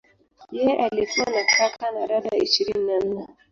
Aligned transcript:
Yeye 0.55 0.77
alikuwa 0.85 1.25
na 1.31 1.43
kaka 1.57 1.91
na 1.91 2.07
dada 2.07 2.37
ishirini 2.37 2.85
na 2.87 2.99
nne. 2.99 3.27